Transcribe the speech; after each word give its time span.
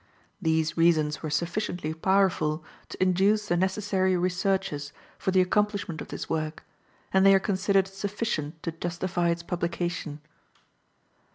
These 0.41 0.75
reasons 0.77 1.21
were 1.21 1.29
sufficiently 1.29 1.93
powerful 1.93 2.63
to 2.89 2.99
induce 3.03 3.47
the 3.47 3.55
necessary 3.55 4.17
researches 4.17 4.91
for 5.19 5.29
the 5.29 5.41
accomplishment 5.41 6.01
of 6.01 6.07
this 6.07 6.27
work, 6.27 6.63
and 7.13 7.23
they 7.23 7.35
are 7.35 7.39
considered 7.39 7.87
sufficient 7.87 8.63
to 8.63 8.71
justify 8.71 9.29
its 9.29 9.43
publication. 9.43 10.19